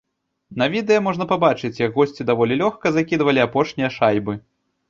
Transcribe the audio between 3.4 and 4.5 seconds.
апошнія шайбы.